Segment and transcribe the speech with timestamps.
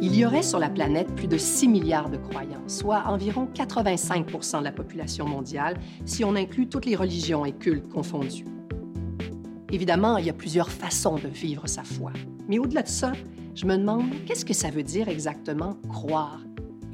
[0.00, 4.60] Il y aurait sur la planète plus de 6 milliards de croyants, soit environ 85%
[4.60, 8.44] de la population mondiale si on inclut toutes les religions et cultes confondus.
[9.72, 12.12] Évidemment, il y a plusieurs façons de vivre sa foi.
[12.48, 13.12] Mais au-delà de ça,
[13.54, 16.40] je me demande qu'est-ce que ça veut dire exactement croire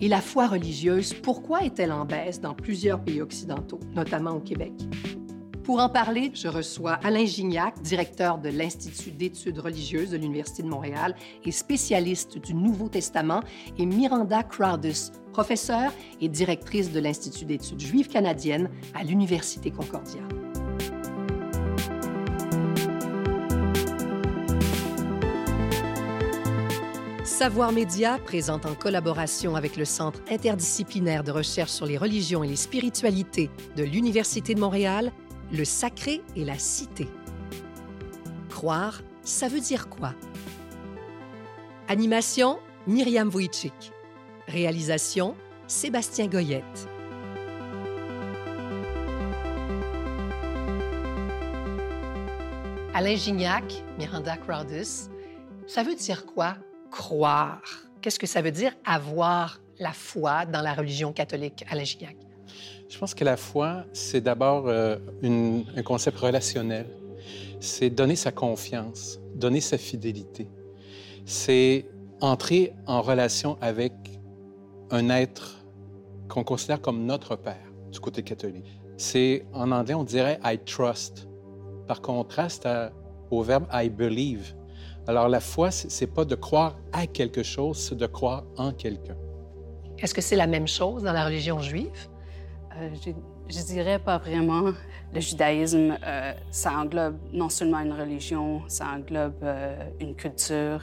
[0.00, 4.72] et la foi religieuse, pourquoi est-elle en baisse dans plusieurs pays occidentaux, notamment au Québec?
[5.62, 10.68] Pour en parler, je reçois Alain Gignac, directeur de l'Institut d'études religieuses de l'Université de
[10.68, 11.14] Montréal
[11.44, 13.40] et spécialiste du Nouveau Testament,
[13.78, 20.22] et Miranda Crowdus, professeure et directrice de l'Institut d'études juives canadiennes à l'Université Concordia.
[27.40, 32.48] Savoir Média présente en collaboration avec le Centre interdisciplinaire de recherche sur les religions et
[32.48, 35.10] les spiritualités de l'Université de Montréal,
[35.50, 37.08] le sacré et la cité.
[38.50, 40.12] Croire, ça veut dire quoi?
[41.88, 43.90] Animation, Myriam Wojcik.
[44.46, 45.34] Réalisation,
[45.66, 46.88] Sébastien Goyette.
[52.92, 55.08] Alain Gignac, Miranda Crowdus,
[55.66, 56.58] ça veut dire quoi?
[56.90, 57.62] Croire.
[58.00, 61.84] Qu'est-ce que ça veut dire avoir la foi dans la religion catholique à la?
[61.84, 66.86] Je pense que la foi, c'est d'abord euh, un concept relationnel.
[67.60, 70.48] C'est donner sa confiance, donner sa fidélité.
[71.24, 71.86] C'est
[72.20, 73.92] entrer en relation avec
[74.90, 75.62] un être
[76.28, 78.80] qu'on considère comme notre Père du côté catholique.
[78.96, 81.28] C'est, en anglais, on dirait I trust,
[81.86, 82.68] par contraste
[83.30, 84.54] au verbe I believe,
[85.06, 89.16] alors la foi, c'est pas de croire à quelque chose, c'est de croire en quelqu'un.
[89.98, 92.08] Est-ce que c'est la même chose dans la religion juive?
[92.76, 92.90] Euh,
[93.48, 94.72] je, dirais pas vraiment.
[95.12, 100.80] Le judaïsme, euh, ça englobe non seulement une religion, ça englobe euh, une culture,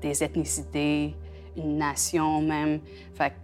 [0.00, 1.16] des ethnicités,
[1.56, 2.80] une nation même.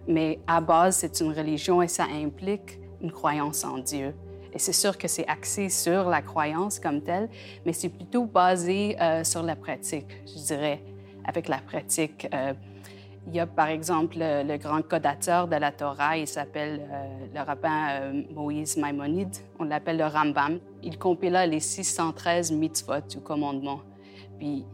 [0.07, 4.15] mais à base, c'est une religion et ça implique une croyance en Dieu.
[4.55, 7.29] Et c'est sûr que c'est axé sur la croyance comme telle,
[7.67, 10.81] mais c'est plutôt basé euh, sur la pratique, je dirais.
[11.25, 12.53] Avec la pratique, euh,
[13.27, 17.41] il y a par exemple le, grand codateur de la Torah, il s'appelle euh, le
[17.41, 20.61] rabbin Moïse Maïmonide, on l'appelle le Rambam.
[20.83, 23.81] Il compila les 613 mitzvot du commandement.
[24.39, 24.65] Puis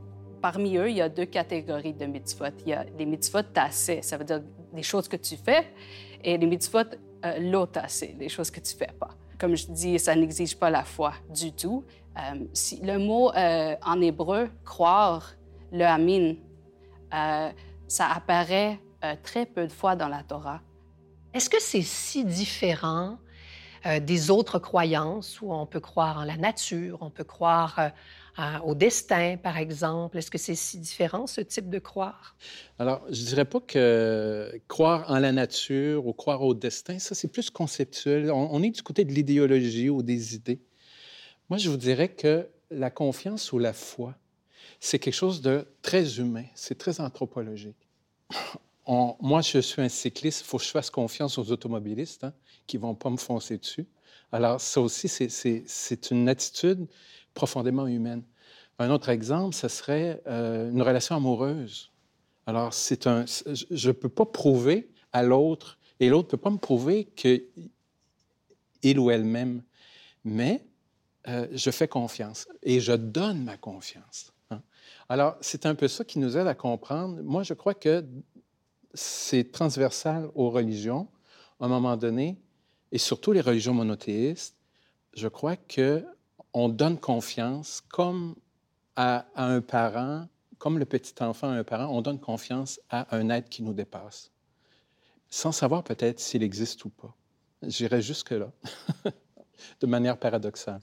[0.42, 2.47] parmi eux, il y a deux catégories de mitzvot.
[2.66, 4.42] Il y a les mitzvot tassés, ça veut dire
[4.74, 5.68] des choses que tu fais,
[6.22, 6.80] et les mitzvot
[7.24, 10.84] euh, tassés, les choses que tu fais pas comme je dis, ça n'exige pas la
[10.84, 11.84] foi du tout.
[12.18, 15.32] Euh, si, le mot euh, en hébreu, croire,
[15.72, 16.34] le amin,
[17.14, 17.50] euh,
[17.88, 18.78] ça apparaît
[19.22, 20.60] très peu de fois dans la Torah.
[21.32, 23.16] Est-ce que c'est si différent
[23.84, 27.92] des autres croyances où on peut croire en la nature, on peut croire
[28.64, 30.18] au destin, par exemple?
[30.18, 32.36] Est-ce que c'est si différent, ce type de croire?
[32.78, 37.28] Alors, je dirais pas que croire en la nature ou croire au destin, ça, c'est
[37.28, 38.30] plus conceptuel.
[38.30, 40.60] On, est du côté de l'idéologie ou des idées.
[41.48, 44.14] Moi, je vous dirais que la confiance ou la foi,
[44.78, 47.88] c'est quelque chose de très humain, c'est très anthropologique.
[49.20, 52.32] Moi, je suis un cycliste, il faut que je fasse confiance aux automobilistes hein,
[52.66, 53.86] qui ne vont pas me foncer dessus.
[54.32, 56.86] Alors, ça aussi, c'est une attitude
[57.34, 58.22] profondément humaine.
[58.78, 61.90] Un autre exemple, ce serait euh, une relation amoureuse.
[62.46, 66.50] Alors, c'est un, je ne peux pas prouver à l'autre, et l'autre ne peut pas
[66.50, 69.62] me prouver qu'il ou elle-même,
[70.24, 70.64] mais
[71.28, 74.32] euh, je fais confiance et je donne ma confiance.
[74.50, 74.62] Hein.
[75.08, 77.20] Alors, c'est un peu ça qui nous aide à comprendre.
[77.22, 78.04] Moi, je crois que
[78.94, 81.08] c'est transversal aux religions,
[81.60, 82.38] à un moment donné,
[82.92, 84.56] et surtout les religions monothéistes.
[85.14, 86.04] Je crois que
[86.52, 88.34] on donne confiance comme
[88.96, 93.30] à, un parent, comme le petit enfant à un parent, on donne confiance à un
[93.30, 94.30] être qui nous dépasse,
[95.28, 97.15] sans savoir peut-être s'il existe ou pas.
[97.62, 98.50] J'irais jusque-là,
[99.80, 100.80] de manière paradoxale.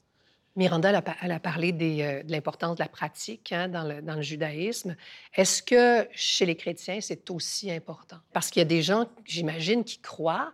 [0.58, 4.24] Miranda, elle a, parlé euh, de l'importance de la pratique hein, dans, le, dans, le,
[4.24, 4.96] judaïsme.
[5.36, 8.18] Est-ce que chez les chrétiens, c'est aussi important?
[8.34, 10.52] Parce qu'il y a des gens, j'imagine, qui croient,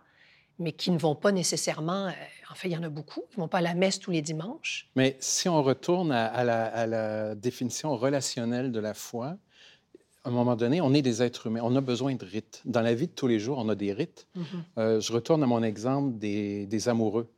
[0.58, 2.12] mais qui ne vont pas nécessairement, euh,
[2.50, 4.10] en fait, il y en a beaucoup, qui ne vont pas à la messe tous
[4.10, 4.88] les dimanches.
[4.94, 9.38] Mais si on retourne à, la, définition relationnelle de la foi,
[10.22, 12.62] à un moment donné, on est des êtres humains, on a besoin de rites.
[12.64, 14.26] Dans la vie de tous les jours, on a des rites.
[14.36, 14.42] Mm-hmm.
[14.78, 17.28] Euh, je retourne à mon exemple des, amoureux.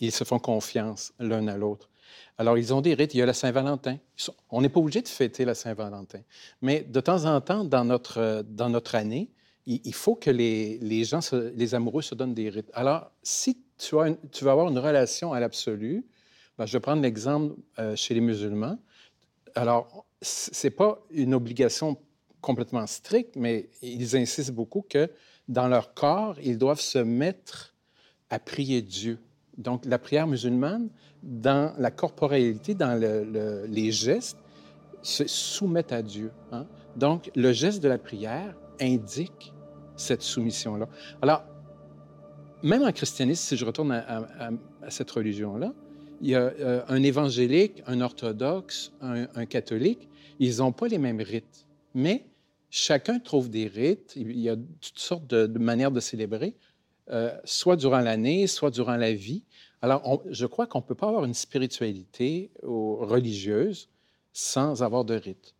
[0.00, 1.90] Ils se font confiance l'un à l'autre.
[2.38, 3.14] Alors, ils ont des rites.
[3.14, 3.98] Il y a la Saint-Valentin.
[4.50, 6.20] On n'est pas obligé de fêter la Saint-Valentin.
[6.60, 9.30] Mais de temps en temps, dans notre, dans notre année,
[9.66, 11.20] il, faut que les, les gens,
[11.54, 12.70] les amoureux se donnent des rites.
[12.72, 16.06] Alors, si tu, as tu vas avoir une relation à l'absolu,
[16.56, 18.78] ben, je vais prendre l'exemple euh, chez les musulmans.
[19.54, 21.98] Alors, ce n'est pas une obligation
[22.40, 25.10] complètement stricte, mais ils insistent beaucoup que
[25.48, 27.74] dans leur corps, ils doivent se mettre
[28.30, 29.18] à prier Dieu.
[29.58, 30.88] Donc, la prière musulmane,
[31.22, 33.00] dans la corporalité, dans
[33.68, 34.38] les gestes,
[35.02, 36.32] se soumettent à Dieu.
[36.52, 36.66] Hein.
[36.96, 39.52] Donc, le geste de la prière indique
[39.96, 40.88] cette soumission-là.
[41.22, 41.44] Alors,
[42.62, 44.50] même en christianisme, si je retourne à,
[44.88, 45.72] cette religion-là,
[46.20, 51.20] il y a euh, un évangélique, un orthodoxe, un, catholique, ils n'ont pas les mêmes
[51.20, 51.66] rites.
[51.94, 52.24] Mais
[52.70, 54.14] chacun trouve des rites.
[54.16, 56.56] Il y a toutes sortes de, manières de célébrer,
[57.10, 59.42] euh, soit durant l'année, soit durant la vie.
[59.82, 63.88] Alors, je crois qu'on ne peut pas avoir une spiritualité religieuse
[64.32, 65.54] sans avoir de rite.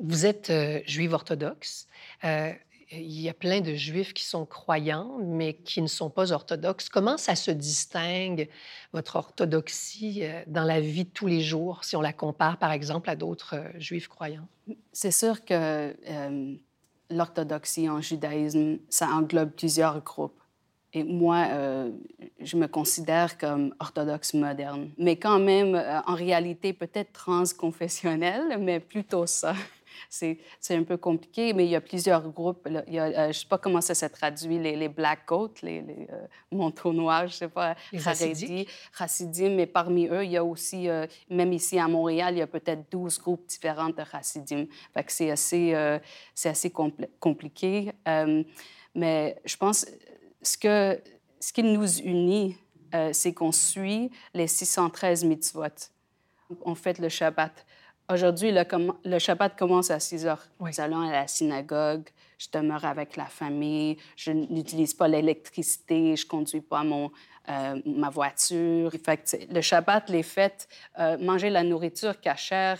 [0.00, 1.86] Vous êtes euh, juive orthodoxe.
[2.24, 2.52] Euh,
[2.90, 6.88] il y a plein de juifs qui sont croyants, mais qui ne sont pas orthodoxes.
[6.88, 8.48] Comment ça se distingue,
[8.92, 12.72] votre orthodoxie, euh, dans la vie de tous les jours, si on la compare, par
[12.72, 14.48] exemple, à d'autres juifs croyants?
[14.92, 15.94] C'est sûr que
[17.10, 20.40] l'orthodoxie en judaïsme, ça englobe plusieurs groupes.
[20.96, 21.90] Et moi, euh,
[22.40, 28.78] je me considère comme orthodoxe moderne, mais quand même, euh, en réalité, peut-être transconfessionnelle, mais
[28.78, 29.54] plutôt ça.
[30.08, 30.38] C'est
[30.70, 32.68] un peu compliqué, mais il y a plusieurs groupes.
[32.86, 35.26] Il y a, euh, je ne sais pas comment ça se traduit, les, les black
[35.26, 36.06] coats, les, les
[36.52, 37.98] manteaux noirs, je ne sais pas, les
[38.96, 40.88] chassidim, mais parmi eux, il y a aussi,
[41.28, 44.66] même ici à Montréal, il y a peut-être 12 groupes différents de chassidim.
[45.08, 45.98] c'est assez,
[46.34, 46.72] c'est assez
[47.18, 47.92] compliqué.
[48.94, 49.86] mais je pense
[50.44, 51.00] ce, que,
[51.40, 52.56] ce qui nous unit,
[52.94, 55.90] euh, c'est qu'on suit les 613 mitzvot.
[56.64, 57.66] On fête le Shabbat.
[58.12, 58.64] Aujourd'hui, le,
[59.04, 60.46] le, Shabbat commence à 6 heures.
[60.60, 62.04] Nous allons à la synagogue,
[62.38, 67.10] je demeure avec la famille, je n'utilise pas l'électricité, je ne conduis pas mon,
[67.48, 68.92] euh, ma voiture.
[69.02, 70.68] Fait le Shabbat, les fêtes,
[70.98, 72.78] euh, manger la nourriture cachère,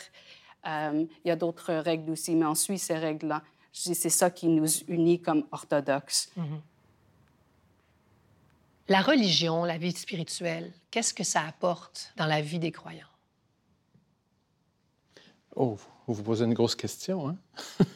[0.67, 3.43] il y a d'autres règles aussi, mais on suit ces règles-là.
[3.71, 6.31] C'est ça qui nous unit comme orthodoxes.
[6.39, 6.74] Mm-hmm.
[8.89, 13.07] La religion, la vie spirituelle, qu'est-ce que ça apporte dans la vie des croyants?
[15.57, 17.39] Oh, vous posez une grosse question, hein?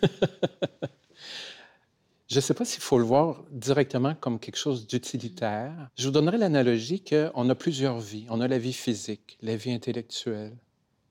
[2.28, 5.88] Je ne sais pas s'il faut le voir directement comme quelque chose d'utilitaire.
[5.96, 8.26] Je vous donnerai l'analogie qu'on a plusieurs vies.
[8.28, 10.54] On a la vie physique, la vie intellectuelle,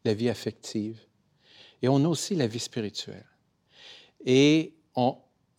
[0.06, 1.00] la vie affective,
[1.81, 3.25] et on a aussi la vie spirituelle.
[4.25, 4.75] Et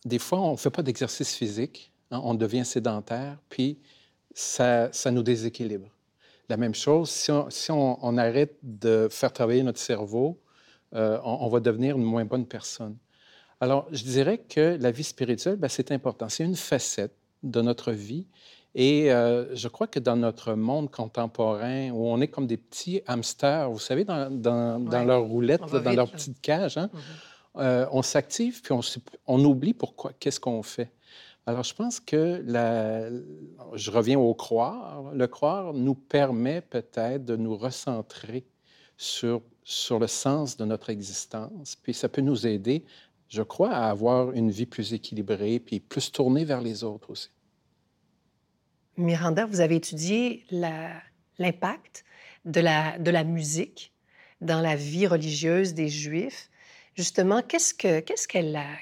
[0.05, 3.79] des fois, on ne fait pas d'exercice physique, hein, on devient sédentaire, puis
[4.33, 5.87] ça, nous déséquilibre.
[6.49, 10.39] La même chose, si on, arrête de faire travailler notre cerveau,
[10.95, 12.97] euh, on, va devenir une moins bonne personne.
[13.61, 16.29] Alors, je dirais que la vie spirituelle, ben, c'est important.
[16.29, 18.25] C'est une facette de notre vie.
[18.75, 23.01] Et euh, je crois que dans notre monde contemporain, où on est comme des petits
[23.07, 27.61] hamsters, vous savez, dans, leur roulette, dans leur petite cage, hein, mm-hmm.
[27.61, 28.81] euh, on s'active, puis on,
[29.27, 30.91] on oublie pourquoi, qu'est-ce qu'on fait.
[31.45, 32.43] Alors, je pense que
[33.73, 35.11] je reviens au croire.
[35.13, 38.45] Le croire nous permet peut-être de nous recentrer
[38.97, 41.75] sur, sur le sens de notre existence.
[41.75, 42.83] Puis ça peut nous aider,
[43.29, 47.31] je crois, à avoir une vie plus équilibrée, puis plus tournée vers les autres aussi.
[48.97, 52.03] Miranda, vous avez étudié l'impact
[52.45, 53.93] de la, de la musique
[54.41, 56.49] dans la vie religieuse des Juifs
[56.99, 58.03] justement, qu'est-ce qu'elle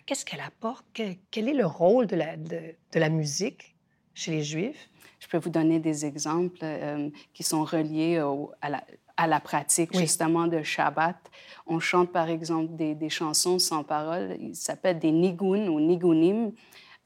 [0.07, 0.83] qu'est-ce qu'elle apporte?
[0.91, 3.75] Quel, est le rôle de la, de, la musique
[4.15, 4.89] chez les Juifs?
[5.19, 8.17] Je peux vous donner des exemples euh, qui sont reliés
[8.61, 8.83] à, la,
[9.17, 11.17] à, la, pratique justement de Shabbat.
[11.67, 16.53] On chante par exemple des, des chansons sans paroles, ils s'appellent des nigun ou nigunim.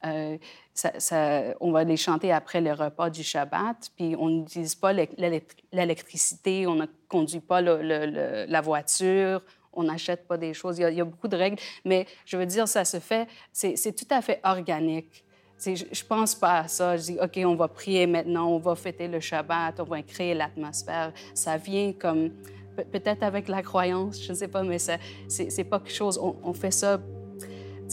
[0.06, 0.38] Euh,
[0.74, 6.66] ça, on va les chanter après le repas du Shabbat, puis on n'utilise pas l'électricité,
[6.68, 9.42] on ne conduit pas la voiture,
[9.74, 10.78] on n'achète pas des choses.
[10.80, 14.08] Il y, a, beaucoup de règles, mais je veux dire, ça se fait, c'est tout
[14.10, 15.24] à fait organique.
[15.64, 16.98] Je, je pense pas à ça.
[16.98, 20.34] Je dis, OK, on va prier maintenant, on va fêter le Shabbat, on va créer
[20.34, 21.14] l'atmosphère.
[21.36, 22.32] Ça vient comme,
[22.92, 26.72] peut-être avec la croyance, je ne sais pas, mais c'est pas quelque chose, on, fait
[26.72, 27.00] ça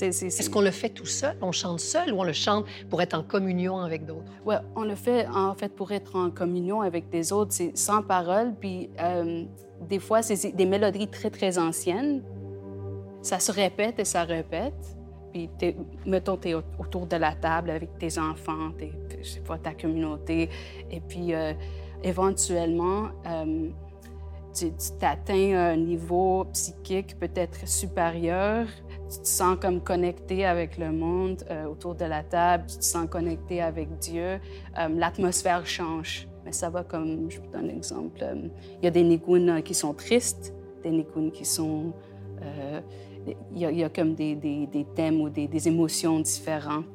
[0.02, 1.36] est-ce qu'on le fait tout seul?
[1.40, 4.30] On chante seul ou on le chante pour être en communion avec d'autres?
[4.44, 7.52] Oui, on le fait en fait pour être en communion avec des autres.
[7.52, 9.44] C'est sans parole, puis euh,
[9.88, 12.22] des fois, c'est des mélodies très, très anciennes.
[13.22, 14.96] Ça se répète et ça répète.
[15.32, 15.50] Puis,
[16.06, 19.74] mettons, tu es autour de la table avec tes enfants, tes, je sais pas, ta
[19.74, 20.48] communauté.
[20.90, 21.52] Et puis, euh,
[22.02, 23.68] éventuellement, euh,
[24.54, 28.66] tu, t'atteins un niveau psychique peut-être supérieur.
[29.10, 32.84] tu te sens comme connecté avec le monde euh, autour de la table, tu te
[32.84, 34.40] sens connecté avec Dieu,
[34.78, 36.28] euh, l'atmosphère change.
[36.44, 38.48] Mais ça va comme, je vous donne un exemple, euh,
[38.80, 41.92] il y a des nigunes qui sont tristes, des nigunes qui sont...
[43.52, 46.86] Il y, a, comme des, des, des thèmes ou des, des, émotions différentes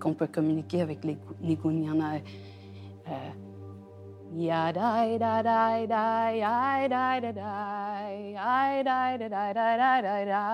[0.00, 1.84] qu'on peut communiquer avec les nigunes.
[1.84, 2.18] Il y en a...
[4.32, 7.42] Ya da da da da ya da da da
[8.32, 10.44] da da da da da da da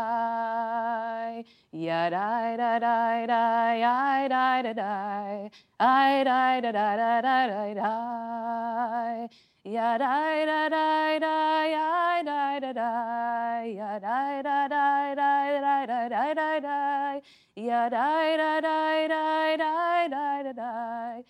[1.73, 7.45] ya da da da da ya da da da I da da da da da
[7.45, 9.28] da da
[9.62, 10.09] ya da
[10.47, 16.61] da da da da da da ya da da da da da da da da
[16.61, 17.21] da
[17.56, 21.23] ya da da da da da da da da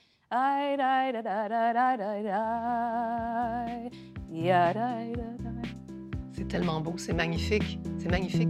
[6.33, 8.49] c'est tellement beau, c'est magnifique, c'est magnifique.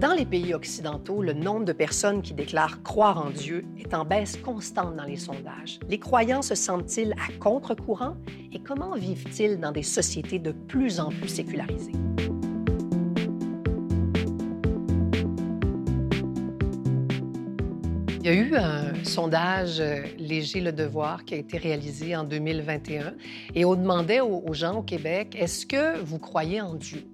[0.00, 4.04] Dans les pays occidentaux, le nombre de personnes qui déclarent croire en Dieu est en
[4.04, 5.78] baisse constante dans les sondages.
[5.88, 8.16] Les croyants se sentent-ils à contre-courant?
[8.52, 11.92] Et comment vivent-ils dans des sociétés de plus en plus sécularisées?
[18.24, 22.22] Il y a eu un sondage euh, Léger le devoir qui a été réalisé en
[22.22, 23.16] 2021
[23.56, 27.04] et on demandait aux gens au Québec, est-ce que vous croyez en Dieu?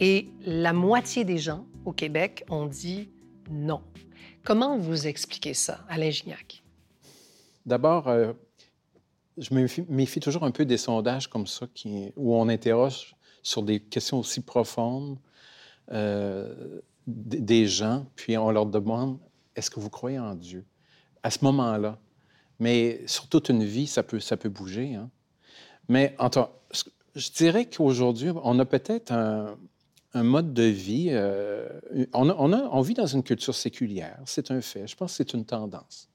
[0.00, 3.10] Et la moitié des gens au Québec ont dit
[3.50, 3.82] non.
[4.42, 6.62] Comment vous expliquez ça, Alain Gignac?
[7.66, 8.32] D'abord, euh,
[9.36, 11.66] je me méfie toujours un peu des sondages comme ça
[12.16, 15.18] où on interroge sur des questions aussi profondes
[15.90, 19.18] euh, des gens, puis on leur demande
[19.56, 20.64] est-ce que vous croyez en Dieu?
[21.22, 21.98] À ce moment-là.
[22.58, 24.94] Mais sur toute une vie, ça peut, ça peut bouger.
[24.94, 25.10] Hein?
[25.88, 26.30] Mais en
[27.14, 29.56] je dirais qu'aujourd'hui, on a peut-être un,
[30.14, 31.08] mode de vie.
[31.10, 31.68] Euh,
[32.14, 34.86] on, vit dans une culture séculière, c'est un fait.
[34.86, 36.08] Je pense que c'est une tendance.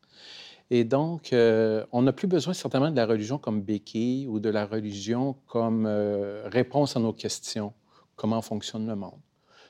[0.69, 4.49] Et donc, euh, on n'a plus besoin certainement de la religion comme béquille ou de
[4.49, 7.73] la religion comme euh, réponse à nos questions,
[8.15, 9.19] comment fonctionne le monde.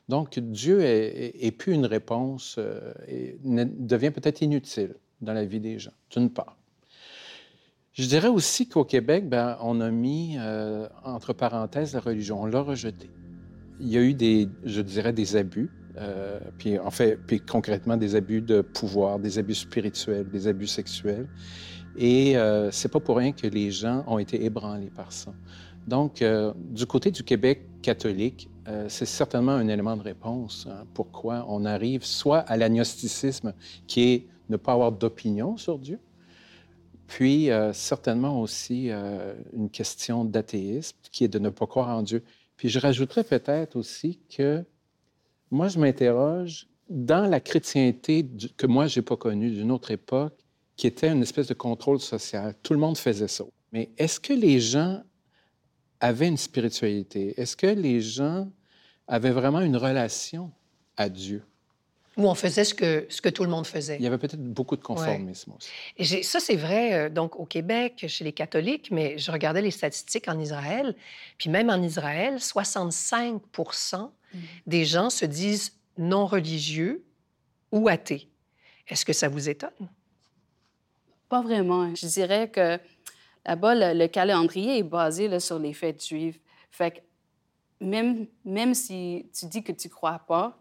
[0.10, 5.80] Donc, Dieu est, plus une réponse euh, et devient peut-être inutile dans la vie des
[5.80, 6.58] gens, d'une part.
[7.92, 12.46] Je dirais aussi qu'au Québec, ben, on a mis, euh, entre parenthèses, la religion, on
[12.46, 13.10] l'a rejeté.
[13.82, 17.98] Il y a eu des, je dirais, des abus, euh, puis en fait, puis concrètement,
[17.98, 21.28] des abus de pouvoir, des abus spirituels, des abus sexuels.
[22.00, 22.36] Et
[22.70, 25.34] c'est pas pour rien que les gens ont été ébranlés par ça.
[25.88, 26.24] Donc,
[26.70, 31.66] du côté du Québec catholique, euh, c'est certainement un élément de réponse hein, pourquoi on
[31.66, 33.54] arrive soit à l'agnosticisme,
[33.88, 36.00] qui est ne pas avoir d'opinion sur Dieu,
[37.08, 42.04] puis euh, certainement aussi euh, une question d'athéisme, qui est de ne pas croire en
[42.04, 42.24] Dieu.
[42.58, 44.64] Puis je rajouterais peut-être aussi que
[45.50, 50.34] moi, je m'interroge dans la chrétienté que moi, je n'ai pas connue d'une autre époque,
[50.76, 52.54] qui était une espèce de contrôle social.
[52.62, 53.46] Tout le monde faisait ça.
[53.72, 55.02] Mais est-ce que les gens
[56.00, 57.34] avaient une spiritualité?
[57.40, 58.50] Est-ce que les gens
[59.08, 60.52] avait vraiment une relation
[60.98, 61.44] à Dieu.
[62.18, 63.98] Où on faisait ce que, ce que tout le monde faisait.
[63.98, 65.70] Il y avait peut-être beaucoup de conformisme aussi.
[65.98, 69.70] Et ça, c'est vrai euh, donc au Québec, chez les catholiques, mais je regardais les
[69.70, 70.96] statistiques en Israël.
[71.38, 74.40] Puis même en Israël, 65 mm.
[74.66, 77.06] des gens se disent non religieux
[77.72, 78.28] ou athées.
[78.88, 79.90] Est-ce que ça vous étonne?
[81.30, 81.94] Pas vraiment.
[81.94, 82.80] Je dirais que
[83.46, 86.40] là-bas, le, calendrier est basé sur les fêtes juives.
[86.72, 87.00] Fait que
[87.80, 90.58] même, même si tu dis que tu crois pas,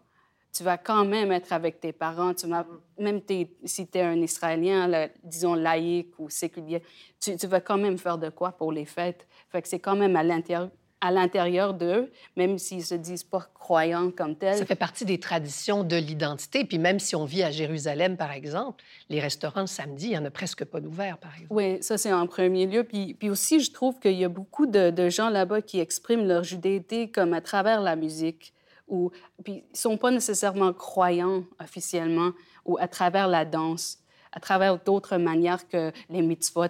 [0.57, 2.33] tu vas quand même être avec tes parents.
[2.33, 2.65] Tu vas,
[2.97, 3.21] même
[3.63, 6.81] si tu es un Israélien, disons laïque ou séculier,
[7.19, 9.27] tu, vas quand même faire de quoi pour les fêtes.
[9.63, 14.35] C'est quand même à l'intérieur à l'intérieur d'eux, même s'ils se disent pas croyants comme
[14.35, 14.57] tels.
[14.57, 16.65] Ça fait partie des traditions de l'identité.
[16.65, 20.17] Puis même si on vit à Jérusalem, par exemple, les restaurants le samedi, il n'y
[20.17, 21.53] en a presque pas d'ouverts, par exemple.
[21.53, 22.83] Oui, ça c'est en premier lieu.
[22.83, 26.27] Puis, puis aussi, je trouve qu'il y a beaucoup de, de gens là-bas qui expriment
[26.27, 28.53] leur judéité comme à travers la musique.
[28.87, 29.11] Ou,
[29.43, 32.31] puis ils sont pas nécessairement croyants officiellement,
[32.65, 33.99] ou à travers la danse,
[34.31, 36.67] à travers d'autres manières que les mitzvot.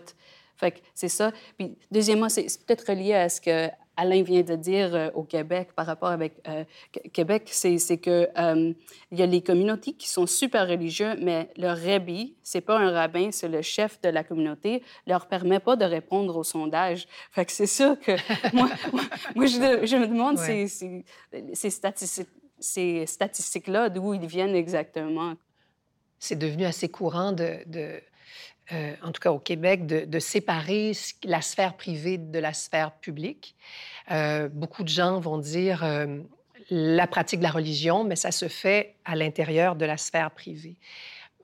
[0.57, 1.31] Fait que c'est ça.
[1.57, 5.69] Puis deuxièmement, c'est peut-être relié à ce que Alain vient de dire euh, au Québec
[5.75, 6.63] par rapport avec euh,
[7.11, 8.73] Québec, c'est que euh,
[9.11, 12.91] il y a les communautés qui sont super religieux, mais leur rabbi, c'est pas un
[12.91, 17.07] rabbin, c'est le chef de la communauté, leur permet pas de répondre au sondage.
[17.31, 18.11] Fait que c'est sûr que
[18.55, 18.69] moi,
[19.35, 25.33] moi je, je, me demande ces, ces, statistiques, statistiques-là, d'où ils viennent exactement.
[26.19, 27.99] C'est devenu assez courant de, de
[28.73, 30.91] euh, en tout cas au Québec, de, séparer
[31.23, 33.55] la sphère privée de la sphère publique.
[34.11, 36.19] Euh, beaucoup de gens vont dire euh,
[36.69, 40.75] la pratique de la religion, mais ça se fait à l'intérieur de la sphère privée.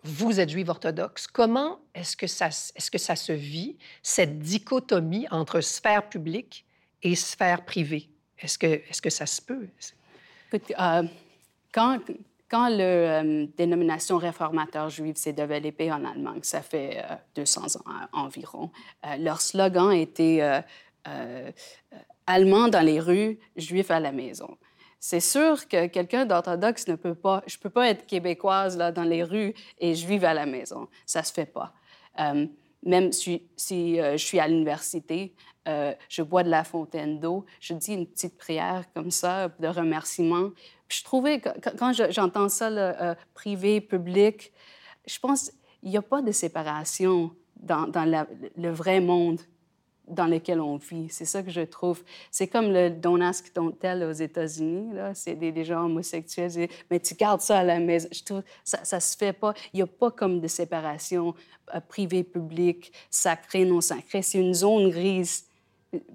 [0.04, 1.28] Vous êtes juive orthodoxe.
[1.28, 6.66] Comment est-ce que, ça, se vit, cette dichotomie entre sphère publique
[7.04, 8.10] et sphère privée?
[8.38, 9.70] Est-ce que, est-ce que ça se peut?
[11.72, 12.00] quand,
[12.54, 18.08] quand la euh, dénomination réformateur juive s'est développée en Allemagne, ça fait 200 euh, ans
[18.14, 18.70] environ,
[19.08, 20.64] euh, leur slogan était
[22.28, 24.56] Allemand dans les rues, juif à la maison.
[25.00, 29.04] C'est sûr que quelqu'un d'orthodoxe ne peut pas, je peux pas être québécoise là dans
[29.04, 30.88] les rues et juive à la maison.
[31.08, 31.74] Ça se fait pas.
[32.86, 35.34] Même si, si je suis à l'université,
[35.66, 40.50] je bois de la fontaine d'eau, je dis une petite prière comme ça de remerciement,
[40.94, 44.52] je trouvais que quand j'entends ça, euh, privé, public,
[45.08, 47.88] je pense qu'il n'y a pas de séparation dans,
[48.58, 49.40] le vrai monde
[50.08, 51.08] dans lequel on vit.
[51.10, 52.04] C'est ça que je trouve.
[52.30, 54.92] C'est comme le don't ask, don't tell aux États-Unis.
[55.14, 56.68] C'est des, gens homosexuels.
[56.92, 58.10] Mais tu gardes ça à la maison.
[58.12, 59.54] Je trouve ça ne se fait pas.
[59.74, 61.34] Il n'y a pas comme de séparation
[61.74, 64.22] euh, privé-public, sacré, non sacré.
[64.22, 65.46] C'est une zone grise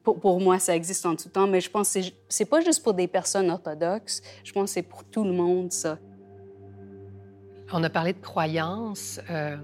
[0.03, 2.95] pour, moi, ça existe en tout temps, mais je pense que c'est pas juste pour
[2.95, 4.23] des personnes orthodoxes.
[4.45, 5.99] Je pense que c'est pour tout le monde, ça.
[7.73, 9.21] On a parlé de croyance.
[9.31, 9.57] Euh,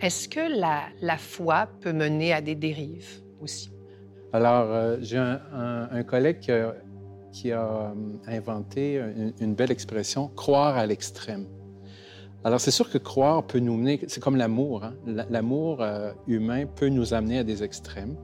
[0.00, 3.71] est-ce que la, foi peut mener à des dérives aussi?
[4.32, 7.94] Alors, euh, j'ai un, collègue qui a, euh,
[8.26, 9.02] inventé
[9.40, 11.46] une, belle expression, croire à l'extrême.
[12.44, 14.84] Alors, c'est sûr que croire peut nous mener, c'est comme l'amour.
[14.84, 14.94] Hein.
[15.30, 15.84] L'amour
[16.26, 18.16] humain peut nous amener à des extrêmes.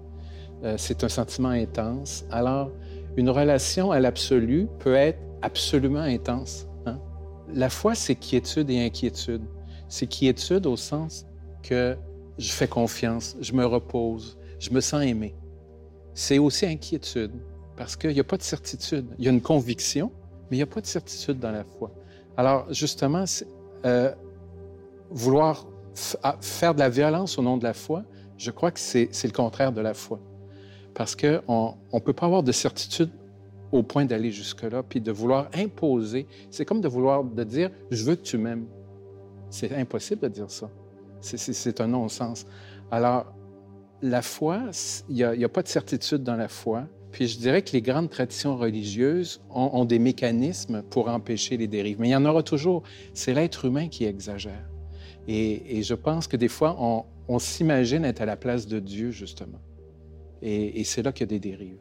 [0.64, 2.24] Euh, c'est un sentiment intense.
[2.30, 2.72] Alors,
[3.16, 6.66] une relation à l'absolu peut être absolument intense.
[6.86, 6.98] Hein.
[7.52, 9.42] La foi, c'est quiétude et inquiétude.
[9.88, 11.26] C'est quiétude au sens
[11.62, 11.96] que
[12.38, 15.34] je fais confiance, je me repose, je me sens aimé.
[16.20, 17.30] C'est aussi inquiétude
[17.76, 19.06] parce qu'il n'y a pas de certitude.
[19.20, 20.10] Il y a une conviction,
[20.50, 21.92] mais il n'y a pas de certitude dans la foi.
[22.36, 23.24] Alors, justement,
[23.86, 24.12] euh,
[25.10, 25.64] vouloir
[26.40, 28.02] faire de la violence au nom de la foi,
[28.36, 30.18] je crois que c'est le contraire de la foi
[30.92, 33.10] parce qu'on ne peut pas avoir de certitude
[33.70, 36.26] au point d'aller jusque-là, puis de vouloir imposer.
[36.50, 38.66] C'est comme de vouloir de dire je veux que tu m'aimes.
[39.50, 40.68] C'est impossible de dire ça.
[41.20, 42.44] C'est un non-sens.
[42.90, 43.37] Alors,
[44.02, 44.62] la foi,
[45.08, 46.86] il n'y a, pas de certitude dans la foi.
[47.10, 51.98] Puis je dirais que les grandes traditions religieuses ont, des mécanismes pour empêcher les dérives.
[52.00, 52.82] Mais il y en aura toujours.
[53.14, 54.68] C'est l'être humain qui exagère.
[55.26, 56.76] Et, je pense que des fois,
[57.28, 59.58] on s'imagine être à la place de Dieu, justement.
[60.42, 61.78] Et, c'est là qu'il y a des dérives.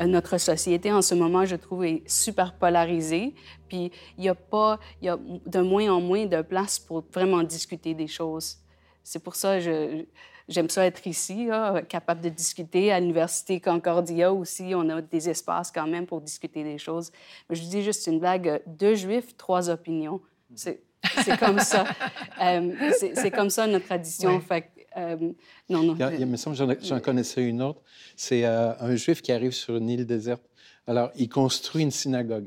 [0.00, 3.34] Euh, notre société en ce moment, je trouve, est super polarisée.
[3.68, 7.04] Puis il y a pas, il y a de moins en moins de place pour
[7.12, 8.58] vraiment discuter des choses.
[9.02, 10.06] C'est pour ça que
[10.48, 11.48] j'aime ça être ici,
[11.88, 12.92] capable de discuter.
[12.92, 17.10] À l'Université Concordia aussi, on a des espaces quand même pour discuter des choses.
[17.48, 20.20] Mais je dis juste une blague, deux juifs, trois opinions.
[20.54, 21.84] C'est comme ça.
[22.42, 24.38] Euh, c'est comme ça notre tradition.
[24.40, 25.16] Fait euh,
[25.70, 25.96] non, non.
[26.18, 27.80] Il, me semble que j'en connaissais une autre.
[28.14, 30.42] C'est euh, un juif qui arrive sur une île déserte.
[30.86, 32.46] Alors, il construit une synagogue.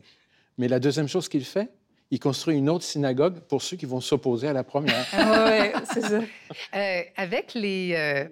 [0.60, 1.70] Mais la deuxième chose qu'il fait,
[2.12, 5.06] il construit une autre synagogue pour ceux qui vont s'opposer à la première.
[5.14, 6.20] Ah oui, c'est ça.
[6.76, 8.28] Euh, avec les...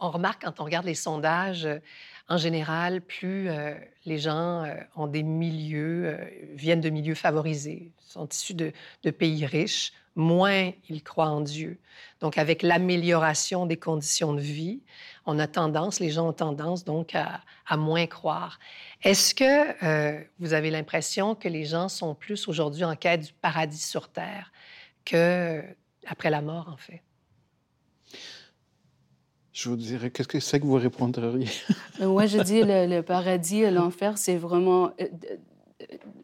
[0.00, 1.68] on, remarque quand on regarde les sondages,
[2.28, 3.48] en général, plus
[4.04, 4.64] les gens
[4.94, 6.18] ont des milieux,
[6.54, 11.78] viennent de milieux favorisés, sont issus de, de pays riches, moins ils croient en Dieu.
[12.20, 14.80] Donc, avec l'amélioration des conditions de vie,
[15.26, 17.42] on a tendance, les gens ont tendance donc à,
[17.76, 18.58] moins croire.
[19.02, 23.32] Est-ce que euh, vous avez l'impression que les gens sont plus aujourd'hui en quête du
[23.32, 24.52] paradis sur Terre
[25.04, 25.62] que
[26.06, 27.02] après la mort, en fait?
[29.52, 31.48] Je vous dirais, qu'est-ce que c'est que vous répondriez?
[32.00, 35.06] Moi, je dis le, le paradis et l'enfer, c'est vraiment euh,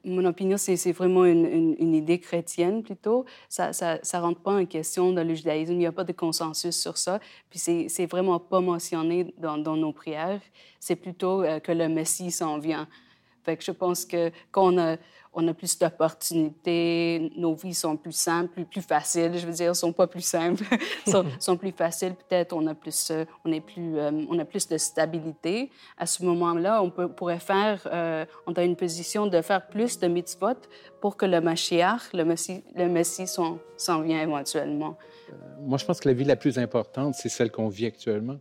[0.05, 3.25] mon opinion, c'est vraiment une, idée chrétienne plutôt.
[3.49, 5.73] Ça ne rentre pas en question dans le judaïsme.
[5.73, 7.21] Il n'y a pas de consensus sur ça.
[7.51, 10.41] Puis c'est vraiment pas mentionné dans, dans nos prières.
[10.81, 12.89] C'est plutôt euh, que le Messie s'en vient.
[13.49, 14.97] Fait que je pense que qu'on a
[15.33, 19.39] on a plus d'opportunités, nos vies sont plus simples, plus, faciles.
[19.39, 20.65] Je veux dire, sont pas plus simples,
[21.07, 22.15] sont, sont plus faciles.
[22.15, 25.71] Peut-être on a plus, euh, on est plus, euh, on a plus de stabilité.
[25.97, 29.99] À ce moment-là, on peut, pourrait faire, euh, on a une position de faire plus
[29.99, 30.61] de mitzvot
[31.01, 34.99] pour que le Mashiach, le Messie, le Messie s'en vient éventuellement.
[35.61, 38.39] moi, je pense que la vie la plus importante, c'est celle qu'on vit actuellement.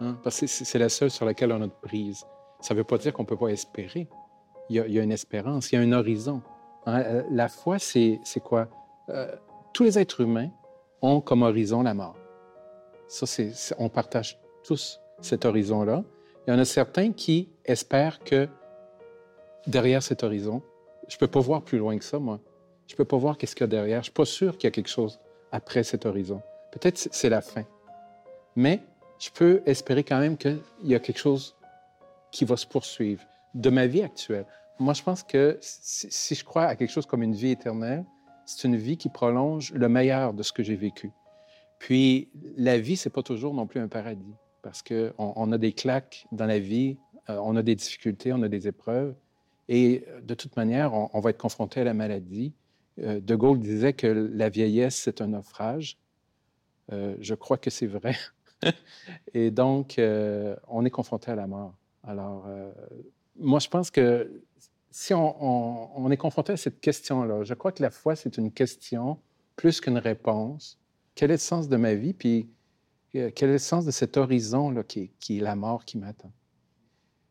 [0.00, 0.16] Hein?
[0.22, 2.24] Parce que c'est la seule sur laquelle on a de prise.
[2.64, 4.08] Ça ne veut pas dire qu'on ne peut pas espérer
[4.70, 6.40] il y, a, une espérance, il y a un horizon.
[6.86, 8.68] Hein, euh, la foi, c'est quoi?
[9.10, 9.36] Euh,
[9.74, 10.48] tous les êtres humains
[11.02, 12.16] ont comme horizon la mort.
[13.06, 13.26] Ça,
[13.76, 16.04] on partage tous cet horizon-là.
[16.46, 18.48] Il y en a certains qui espèrent que
[19.66, 20.62] derrière cet horizon,
[21.06, 22.40] je ne peux pas voir plus loin que ça, moi.
[22.86, 23.96] Je ne peux pas voir qu'est-ce qu'il y a derrière.
[23.96, 25.20] Je ne suis pas sûr qu'il y a quelque chose
[25.52, 26.40] après cet horizon.
[26.72, 27.64] Peut-être c'est la fin.
[28.56, 28.80] Mais
[29.18, 31.54] je peux espérer quand même qu'il y a quelque chose
[32.34, 33.22] qui va se poursuivre
[33.54, 34.44] de ma vie actuelle.
[34.80, 38.04] Moi, je pense que si je crois à quelque chose comme une vie éternelle,
[38.44, 41.12] c'est une vie qui prolonge le meilleur de ce que j'ai vécu.
[41.78, 45.72] Puis, la vie, c'est pas toujours non plus un paradis, parce qu'on on a des
[45.72, 46.98] claques dans la vie,
[47.30, 49.14] euh, on a des difficultés, on a des épreuves,
[49.68, 52.52] et de toute manière, on, va être confronté à la maladie.
[52.98, 55.98] Euh, de Gaulle disait que la vieillesse, c'est un naufrage.
[56.92, 58.16] Euh, je crois que c'est vrai.
[59.34, 60.00] et donc,
[60.68, 61.74] on est confronté à la mort.
[62.06, 62.46] Alors,
[63.36, 64.42] moi, je pense que
[64.90, 69.18] si on, est confronté à cette question-là, je crois que la foi, c'est une question
[69.56, 70.78] plus qu'une réponse.
[71.16, 72.12] Quel est le sens de ma vie?
[72.12, 72.48] Puis
[73.16, 76.32] euh, quel est le sens de cet horizon là, qui, est la mort qui m'attend?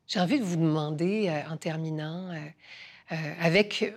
[0.08, 3.96] J'ai envie de vous demander, euh, en terminant, euh, avec,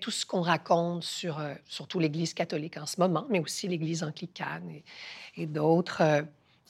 [0.00, 4.68] tout ce qu'on raconte sur surtout l'Église catholique en ce moment, mais aussi l'Église anglicane
[5.36, 6.24] et d'autres,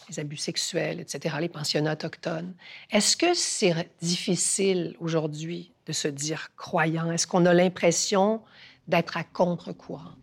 [0.09, 2.55] les abus sexuels, etc., les pensionnats autochtones,
[2.91, 7.11] est-ce que c'est difficile aujourd'hui de se dire croyant?
[7.11, 8.41] Est-ce qu'on a l'impression
[8.89, 10.17] d'être à contre-courant?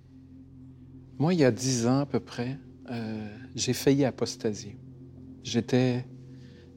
[1.17, 2.57] Moi, il y a dix ans à peu près,
[2.91, 4.77] euh, j'ai failli apostasier.
[5.43, 6.05] J'étais,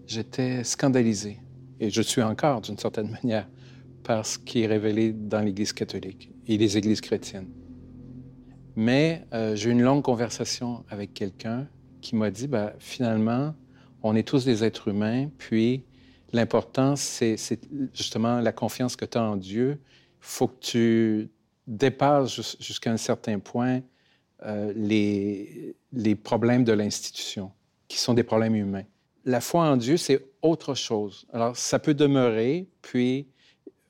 [0.06, 1.38] j'étais scandalisé,
[1.80, 3.48] et je suis encore d'une certaine manière,
[4.02, 7.48] par ce qui est révélé dans l'Église catholique et les églises chrétiennes.
[8.74, 11.68] Mais euh, j'ai eu une longue conversation avec quelqu'un
[12.02, 13.54] qui m'a dit, ben, finalement,
[14.02, 15.84] on est tous des êtres humains, puis
[16.32, 17.36] L'important, c'est
[17.92, 19.78] justement la confiance que tu as en Dieu.
[19.82, 21.30] Il faut que tu
[21.66, 23.82] dépasses jusqu'à un certain point
[24.44, 27.52] euh, les, les problèmes de l'institution,
[27.86, 28.84] qui sont des problèmes humains.
[29.24, 31.26] La foi en Dieu, c'est autre chose.
[31.32, 33.28] Alors, ça peut demeurer, puis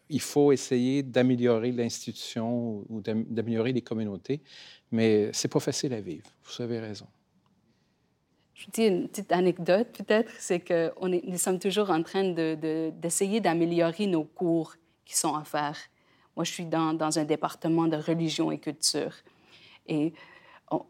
[0.09, 4.43] il faut essayer d'améliorer l'institution ou d'améliorer les communautés,
[4.91, 6.27] mais c'est pas facile à vivre.
[6.45, 7.07] Vous avez raison.
[8.79, 14.07] Une petite anecdote peut-être, c'est que est, nous sommes toujours en train d'essayer de, d'améliorer
[14.07, 15.77] nos cours qui sont à faire.
[16.37, 19.13] Moi, je suis dans, dans un département de religion et culture.
[19.87, 20.13] Et
[20.71, 20.85] on,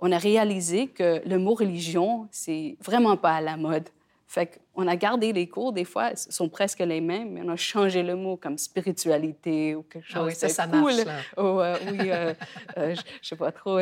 [0.00, 3.88] on a réalisé que le mot religion, c'est vraiment pas à la mode.
[4.30, 7.56] Fait qu'on a gardé les cours, des fois, sont presque les mêmes, mais on a
[7.56, 10.16] changé le mot comme spiritualité ou quelque chose.
[10.22, 10.94] Ah oui, ça, ça marche.
[11.36, 12.32] Euh, oui, euh,
[12.78, 13.80] euh, je ne sais pas trop.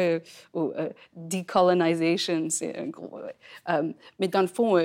[0.54, 0.72] ou
[1.14, 3.20] decolonization, c'est un gros.
[4.18, 4.76] mais dans le fond,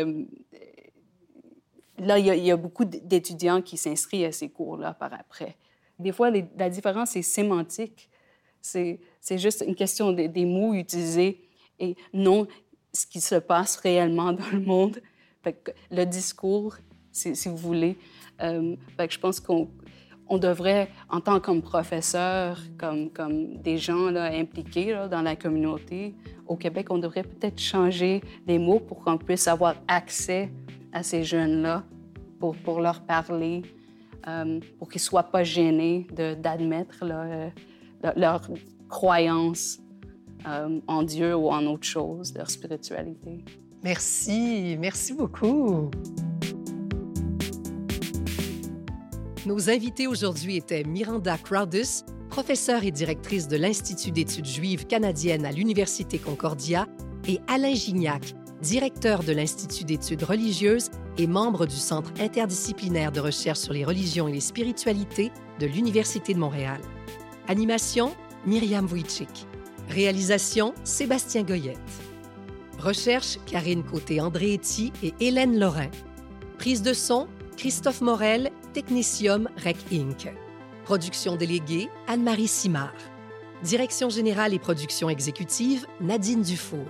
[1.98, 5.56] là, il y, a beaucoup d'étudiants qui s'inscrivent à ces cours-là par après.
[5.98, 8.10] Des fois, la différence est sémantique.
[8.60, 9.00] C'est
[9.38, 11.48] juste une question des mots utilisés
[11.80, 12.48] et non
[12.92, 15.00] ce qui se passe réellement dans le monde
[15.92, 16.78] le discours,
[17.12, 17.98] si, vous voulez,
[18.42, 19.70] euh, je pense qu'on
[20.28, 26.16] on devrait, en tant que professeur, comme, des gens impliqués dans la communauté,
[26.48, 30.52] au Québec, on devrait peut-être changer les mots pour qu'on puisse avoir accès
[30.92, 31.84] à ces jeunes-là,
[32.40, 33.62] pour, leur parler,
[34.28, 37.50] euh, pour qu'ils ne soient pas gênés d'admettre euh,
[38.16, 38.50] leur
[38.90, 39.80] croyance
[40.46, 43.46] en Dieu ou en autre chose, leur spiritualité.
[43.84, 45.92] Merci, merci beaucoup.
[49.46, 55.52] Nos invités aujourd'hui étaient Miranda Crowdus, professeure et directrice de l'Institut d'études juives canadiennes à
[55.52, 56.88] l'Université Concordia,
[57.28, 63.60] et Alain Gignac, directeur de l'Institut d'études religieuses et membre du Centre interdisciplinaire de recherche
[63.60, 66.80] sur les religions et les spiritualités de l'Université de Montréal.
[67.50, 68.14] Animation,
[68.46, 69.46] Myriam Wojcik.
[69.90, 71.80] Réalisation, Sébastien Goyette.
[72.84, 75.90] Recherche, Karine Côté-Andréetti et Hélène Lorrain.
[76.58, 80.28] Prise de son, Christophe Morel, Technicium Rec Inc.
[80.84, 82.94] Production déléguée, Anne-Marie Simard.
[83.64, 86.86] Direction générale et production exécutive, Nadine Dufour.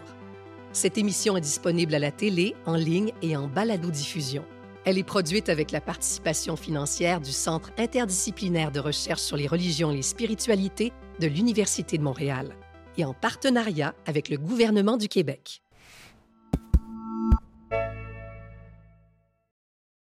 [0.72, 4.46] Cette émission est disponible à la télé, en ligne et en balado-diffusion.
[4.86, 9.92] Elle est produite avec la participation financière du Centre interdisciplinaire de recherche sur les religions
[9.92, 12.56] et les spiritualités de l'Université de Montréal
[12.98, 15.62] et en partenariat avec le gouvernement du Québec.